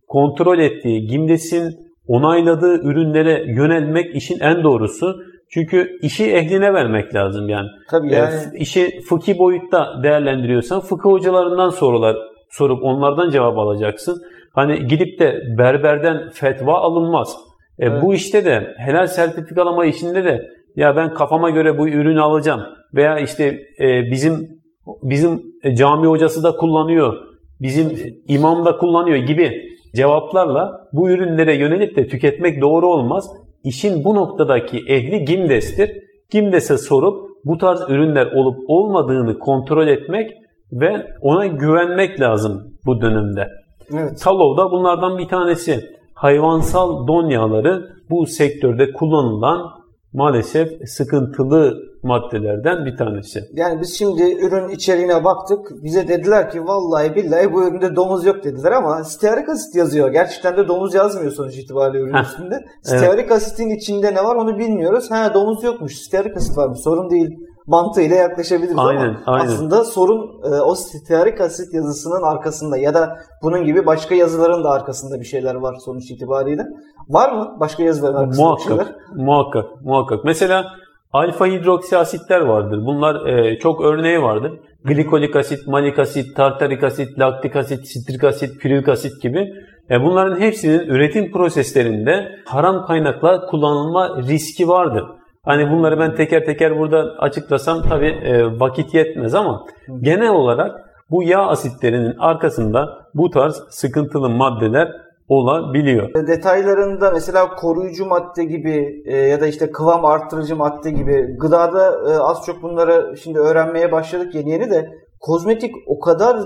[0.08, 1.76] kontrol ettiği, GİMDES'in
[2.08, 5.20] onayladığı ürünlere yönelmek işin en doğrusu.
[5.50, 7.68] Çünkü işi ehline vermek lazım yani.
[7.90, 8.34] Tabii yani.
[8.34, 12.16] E, işi fıkhi boyutta değerlendiriyorsan fıkıh hocalarından sorular
[12.50, 14.22] sorup onlardan cevap alacaksın.
[14.54, 17.38] Hani gidip de berberden fetva alınmaz.
[17.80, 18.04] E, evet.
[18.04, 23.20] Bu işte de helal sertifikalama işinde de ya ben kafama göre bu ürünü alacağım veya
[23.20, 24.60] işte e, bizim
[25.04, 25.44] bizim
[25.78, 27.18] cami hocası da kullanıyor,
[27.62, 33.32] bizim imam da kullanıyor gibi cevaplarla bu ürünlere yönelip de tüketmek doğru olmaz.
[33.64, 35.92] İşin bu noktadaki ehli Gimdes'tir.
[36.32, 40.32] Gimdes'e sorup bu tarz ürünler olup olmadığını kontrol etmek
[40.72, 43.48] ve ona güvenmek lazım bu dönemde.
[43.94, 44.22] Evet.
[44.22, 45.80] Talov da bunlardan bir tanesi.
[46.14, 49.79] Hayvansal don yağları bu sektörde kullanılan
[50.14, 53.40] maalesef sıkıntılı maddelerden bir tanesi.
[53.54, 55.84] Yani biz şimdi ürün içeriğine baktık.
[55.84, 60.12] Bize dediler ki vallahi billahi bu üründe domuz yok dediler ama stearik asit yazıyor.
[60.12, 62.66] Gerçekten de domuz yazmıyor sonuç itibariyle ürün üstünde.
[62.84, 63.32] Stearik evet.
[63.32, 65.12] asitin içinde ne var onu bilmiyoruz.
[65.12, 65.96] Ha domuz yokmuş.
[65.96, 66.80] Stearik asit varmış.
[66.80, 69.46] Sorun değil mantığıyla yaklaşabiliriz aynen, ama aynen.
[69.46, 74.70] aslında sorun e, o stearik asit yazısının arkasında ya da bunun gibi başka yazıların da
[74.70, 76.62] arkasında bir şeyler var sonuç itibariyle.
[77.10, 78.96] Var mı başka yazıların arkasında muhakkak, bir şeyler?
[79.16, 80.26] Muhakkak, muhakkak.
[80.26, 80.66] Mesela
[81.14, 82.86] alfa hidroksi asitler vardır.
[82.86, 84.52] Bunlar e, çok örneği vardır.
[84.84, 89.54] Glikolik asit, malik asit, tartarik asit, laktik asit, sitrik asit, pirulik asit gibi.
[89.92, 95.04] E, bunların hepsinin üretim proseslerinde haram kaynakla kullanılma riski vardır.
[95.46, 99.66] Hani bunları ben teker teker burada açıklasam tabii e, vakit yetmez ama
[100.02, 104.92] genel olarak bu yağ asitlerinin arkasında bu tarz sıkıntılı maddeler
[105.28, 106.10] olabiliyor.
[106.16, 112.12] E, detaylarında mesela koruyucu madde gibi e, ya da işte kıvam arttırıcı madde gibi gıdada
[112.12, 116.38] e, az çok bunları şimdi öğrenmeye başladık yeni yeni de kozmetik o kadar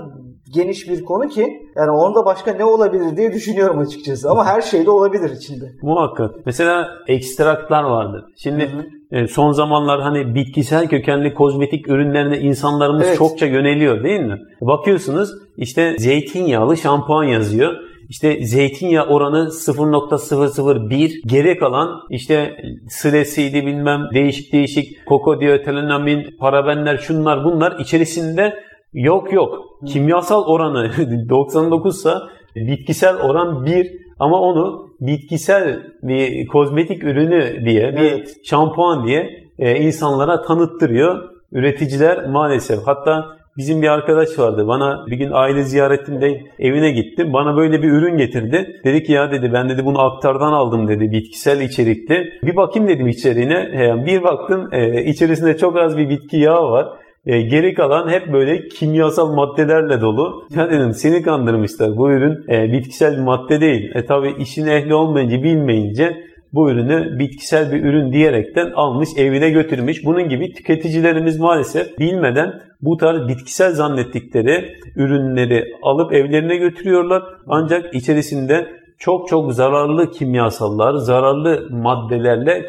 [0.52, 4.30] geniş bir konu ki yani onda başka ne olabilir diye düşünüyorum açıkçası.
[4.30, 5.72] Ama her şey de olabilir içinde.
[5.82, 6.34] Muhakkak.
[6.46, 8.24] Mesela ekstraklar vardır.
[8.36, 8.84] Şimdi hı hı.
[9.14, 13.18] E, son zamanlar hani bitkisel kökenli kozmetik ürünlerine insanlarımız evet.
[13.18, 14.38] çokça yöneliyor değil mi?
[14.60, 17.74] Bakıyorsunuz işte zeytinyağlı şampuan yazıyor.
[18.08, 22.56] İşte zeytinyağı oranı 0.001 geri kalan işte
[22.88, 28.54] silesiydi bilmem değişik değişik kokodiotelanamin, parabenler şunlar bunlar içerisinde
[28.94, 29.58] yok yok.
[29.86, 30.90] Kimyasal oranı
[31.28, 32.22] 99 sa
[32.56, 38.36] bitkisel oran 1 ama onu bitkisel bir kozmetik ürünü diye, bir evet.
[38.44, 42.78] şampuan diye e, insanlara tanıttırıyor üreticiler maalesef.
[42.86, 43.24] Hatta
[43.56, 44.68] Bizim bir arkadaş vardı.
[44.68, 47.32] Bana bir gün aile ziyaretinde evine gittim.
[47.32, 48.80] Bana böyle bir ürün getirdi.
[48.84, 51.10] Dedi ki ya dedi ben dedi bunu aktardan aldım dedi.
[51.10, 52.32] Bitkisel içerikli.
[52.42, 53.70] Bir bakayım dedim içeriğine.
[54.06, 56.88] Bir baktım e, içerisinde çok az bir bitki yağı var.
[57.26, 60.46] E, geri kalan hep böyle kimyasal maddelerle dolu.
[60.56, 61.96] Ya dedim seni kandırmışlar.
[61.96, 63.90] Bu ürün e, bitkisel bir madde değil.
[63.94, 66.16] E tabi işin ehli olmayınca bilmeyince
[66.52, 70.04] bu ürünü bitkisel bir ürün diyerekten almış evine götürmüş.
[70.04, 77.22] Bunun gibi tüketicilerimiz maalesef bilmeden bu tarz bitkisel zannettikleri ürünleri alıp evlerine götürüyorlar.
[77.46, 78.66] Ancak içerisinde
[78.98, 82.66] çok çok zararlı kimyasallar, zararlı maddelerle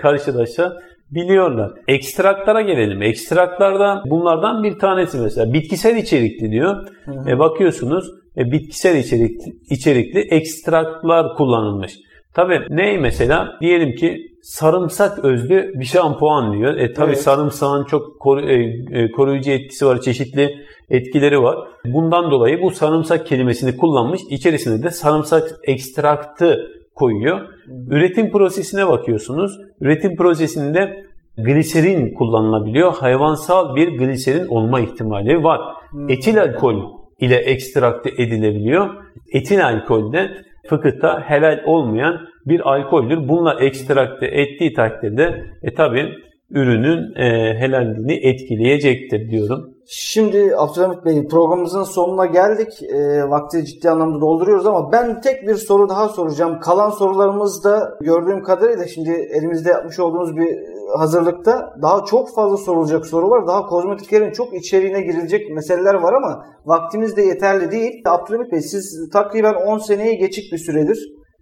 [1.14, 1.72] karşılaşabiliyorlar.
[1.88, 3.02] Ekstraklara gelelim.
[3.02, 6.88] Ekstraklarda bunlardan bir tanesi mesela bitkisel içerikli diyor.
[7.06, 7.30] Hı hı.
[7.30, 11.94] E bakıyorsunuz e, bitkisel içerikli, içerikli ekstraklar kullanılmış.
[12.34, 13.58] Tabii ne mesela?
[13.62, 16.76] Diyelim ki sarımsak özlü bir şampuan diyor.
[16.76, 17.22] E tabii evet.
[17.22, 18.56] sarımsağın çok koru, e,
[18.92, 20.56] e, koruyucu etkisi var, çeşitli
[20.90, 21.58] etkileri var.
[21.86, 24.22] Bundan dolayı bu sarımsak kelimesini kullanmış.
[24.30, 27.42] İçerisine de sarımsak ekstraktı koyuyor.
[27.90, 29.60] Üretim prosesine bakıyorsunuz.
[29.82, 31.06] Üretim prosesinde
[31.38, 32.94] gliserin kullanılabiliyor.
[32.94, 35.62] Hayvansal bir gliserin olma ihtimali var.
[36.10, 36.76] Etil alkol
[37.20, 38.90] ile ekstrakte edilebiliyor.
[39.32, 40.32] Etil alkolde
[40.70, 43.28] fıkıhta helal olmayan bir alkoldür.
[43.28, 46.10] Bununla ekstrakte ettiği takdirde e tabi
[46.50, 49.76] ürünün e, helalliğini etkileyecektir diyorum.
[49.88, 52.84] Şimdi Abdülhamit Bey programımızın sonuna geldik.
[52.84, 56.60] E, vakti ciddi anlamda dolduruyoruz ama ben tek bir soru daha soracağım.
[56.60, 60.58] Kalan sorularımız da gördüğüm kadarıyla şimdi elimizde yapmış olduğumuz bir
[60.98, 63.48] hazırlıkta daha çok fazla sorulacak soru var.
[63.48, 68.02] Daha kozmetiklerin çok içeriğine girilecek meseleler var ama vaktimiz de yeterli değil.
[68.06, 70.98] Abdülhamit Bey siz takriben 10 seneyi geçik bir süredir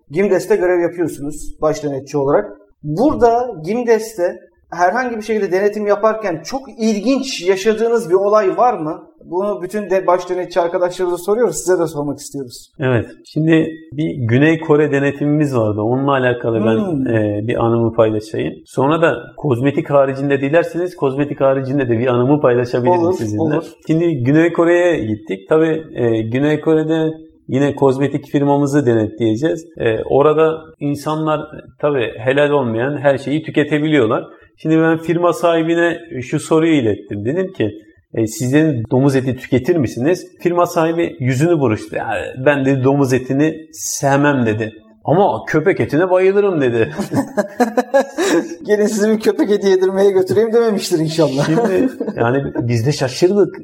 [0.09, 1.85] GİMDES'te görev yapıyorsunuz baş
[2.15, 2.45] olarak.
[2.83, 4.39] Burada GİMDES'te
[4.75, 9.09] herhangi bir şekilde denetim yaparken çok ilginç yaşadığınız bir olay var mı?
[9.25, 11.55] Bunu bütün de baş denetçi arkadaşlarımıza soruyoruz.
[11.55, 12.71] Size de sormak istiyoruz.
[12.79, 13.05] Evet.
[13.25, 15.81] Şimdi bir Güney Kore denetimimiz vardı.
[15.81, 17.07] Onunla alakalı ben hmm.
[17.07, 18.53] e, bir anımı paylaşayım.
[18.65, 23.41] Sonra da kozmetik haricinde dilerseniz kozmetik haricinde de bir anımı paylaşabilirim olur, sizinle.
[23.41, 23.65] Olur.
[23.87, 25.49] Şimdi Güney Kore'ye gittik.
[25.49, 29.65] Tabii e, Güney Kore'de Yine kozmetik firmamızı denetleyeceğiz.
[29.77, 31.41] Ee, orada insanlar
[31.81, 34.23] tabii helal olmayan her şeyi tüketebiliyorlar.
[34.57, 37.25] Şimdi ben firma sahibine şu soruyu ilettim.
[37.25, 37.71] Dedim ki
[38.13, 40.27] e, sizin domuz eti tüketir misiniz?
[40.39, 41.95] Firma sahibi yüzünü buruştu.
[41.95, 44.71] Yani ben de domuz etini sevmem dedi.
[45.05, 46.93] Ama köpek etine bayılırım dedi.
[48.65, 51.45] Gelin sizi bir köpek eti yedirmeye götüreyim dememiştir inşallah.
[51.45, 53.55] Şimdi yani biz de şaşırdık.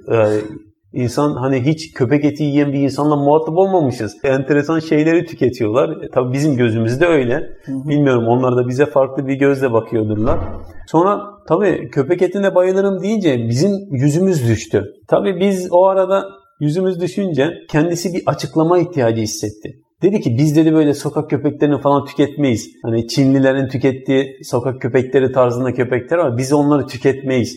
[0.94, 4.18] İnsan hani hiç köpek eti yiyen bir insanla muhatap olmamışız.
[4.24, 5.90] Enteresan şeyleri tüketiyorlar.
[5.90, 7.36] E, tabii bizim gözümüzde öyle.
[7.66, 7.90] Hı hı.
[7.90, 10.40] Bilmiyorum onlar da bize farklı bir gözle bakıyordurlar.
[10.88, 14.86] Sonra tabii köpek etine bayılırım deyince bizim yüzümüz düştü.
[15.08, 16.26] Tabii biz o arada
[16.60, 19.80] yüzümüz düşünce kendisi bir açıklama ihtiyacı hissetti.
[20.02, 22.70] Dedi ki biz dedi böyle sokak köpeklerini falan tüketmeyiz.
[22.84, 26.38] Hani Çinlilerin tükettiği sokak köpekleri tarzında köpekler var.
[26.38, 27.56] Biz onları tüketmeyiz.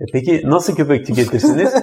[0.00, 1.74] E peki nasıl köpek tüketirsiniz?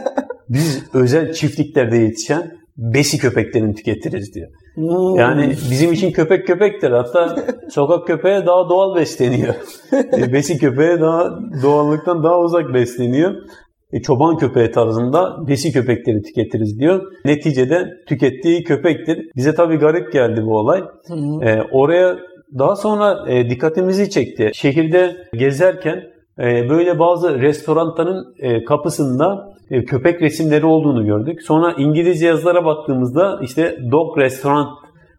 [0.50, 4.50] Biz özel çiftliklerde yetişen besi köpeklerini tüketiriz diyor.
[4.76, 5.16] Hmm.
[5.20, 6.92] Yani bizim için köpek köpektir.
[6.92, 7.36] Hatta
[7.70, 9.54] sokak köpeğe daha doğal besleniyor.
[9.94, 13.36] E, besi köpeğe daha doğallıktan daha uzak besleniyor.
[13.94, 17.02] E, çoban köpeği tarzında besi köpekleri tüketiriz diyor.
[17.26, 19.30] Neticede tükettiği köpektir.
[19.36, 20.84] Bize tabii garip geldi bu olay.
[21.42, 22.18] E, oraya
[22.60, 24.52] daha sonra e, dikkatimizi çekti.
[24.54, 26.04] Şehirde gezerken
[26.40, 31.42] e, böyle bazı restoranların e, kapısında köpek resimleri olduğunu gördük.
[31.42, 34.70] Sonra İngilizce yazılara baktığımızda işte dog restaurant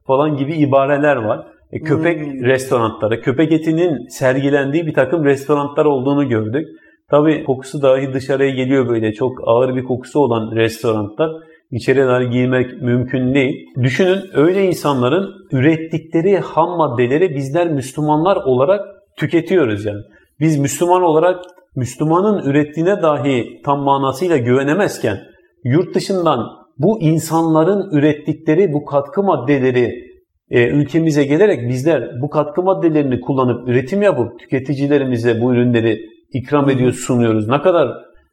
[0.06, 1.46] falan gibi ibareler var.
[1.72, 2.44] E, köpek hmm.
[2.44, 6.68] restoranları, köpek etinin sergilendiği bir takım restoranlar olduğunu gördük.
[7.10, 11.30] Tabii kokusu dahi dışarıya geliyor böyle çok ağır bir kokusu olan restoranlar.
[11.70, 13.66] İçeri dahi girmek mümkün değil.
[13.82, 18.80] Düşünün öyle insanların ürettikleri ham maddeleri bizler Müslümanlar olarak
[19.16, 20.02] tüketiyoruz yani.
[20.40, 21.44] Biz Müslüman olarak
[21.76, 25.18] Müslümanın ürettiğine dahi tam manasıyla güvenemezken
[25.64, 26.46] yurt dışından
[26.78, 30.11] bu insanların ürettikleri bu katkı maddeleri
[30.50, 36.00] e, ülkemize gelerek bizler bu katkı maddelerini kullanıp üretim yapıp tüketicilerimize bu ürünleri
[36.33, 37.48] ikram ediyoruz, sunuyoruz.
[37.48, 37.88] Ne kadar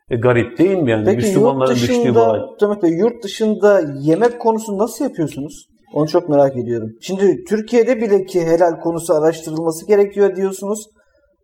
[0.09, 2.39] e, garip değil mi yani Peki, Müslümanların yurt dışında, düştüğü bu hal?
[2.61, 5.67] Demek Bey, yurt dışında yemek konusunu nasıl yapıyorsunuz?
[5.93, 6.89] Onu çok merak ediyorum.
[7.01, 10.85] Şimdi Türkiye'de bile ki helal konusu araştırılması gerekiyor diyorsunuz.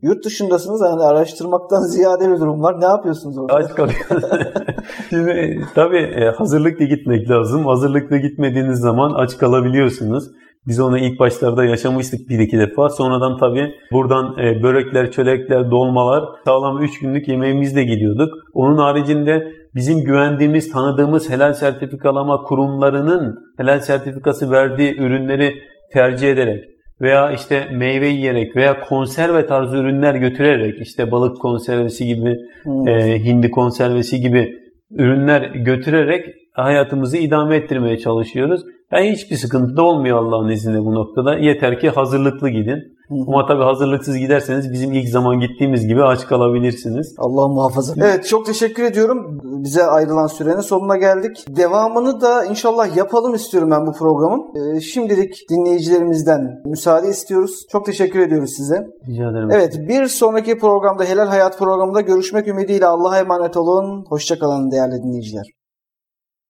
[0.04, 2.82] Yurt dışındasınız yani araştırmaktan ziyade bir durum var.
[2.82, 3.54] Ne yapıyorsunuz orada?
[3.54, 4.24] Aç kalıyorsunuz.
[5.10, 7.66] Şimdi tabii e, hazırlıklı gitmek lazım.
[7.66, 10.24] Hazırlıklı gitmediğiniz zaman aç kalabiliyorsunuz.
[10.68, 12.89] Biz onu ilk başlarda yaşamıştık bir iki defa.
[12.89, 18.34] Sonradan tabii buradan e, börekler, çörekler, dolmalar sağlam 3 günlük yemeğimizle gidiyorduk.
[18.54, 25.54] Onun haricinde bizim güvendiğimiz, tanıdığımız helal sertifikalama kurumlarının helal sertifikası verdiği ürünleri
[25.94, 26.72] tercih ederek
[27.04, 32.88] veya işte meyve yiyerek veya konserve tarzı ürünler götürerek işte balık konservesi gibi, hmm.
[32.88, 34.60] e, hindi konservesi gibi
[34.92, 38.62] ürünler götürerek hayatımızı idame ettirmeye çalışıyoruz.
[38.93, 41.38] Yani hiçbir sıkıntı da olmuyor Allah'ın izniyle bu noktada.
[41.38, 42.93] Yeter ki hazırlıklı gidin.
[43.27, 47.15] Ama tabii hazırlıksız giderseniz bizim ilk zaman gittiğimiz gibi aç kalabilirsiniz.
[47.17, 47.93] Allah muhafaza.
[47.97, 49.39] Evet çok teşekkür ediyorum.
[49.43, 51.45] Bize ayrılan sürenin sonuna geldik.
[51.49, 54.43] Devamını da inşallah yapalım istiyorum ben bu programın.
[54.56, 57.65] Ee, şimdilik dinleyicilerimizden müsaade istiyoruz.
[57.71, 58.88] Çok teşekkür ediyoruz size.
[59.08, 59.49] Rica ederim.
[59.51, 64.06] Evet bir sonraki programda Helal Hayat programında görüşmek ümidiyle Allah'a emanet olun.
[64.10, 65.62] Hoşçakalın değerli dinleyiciler.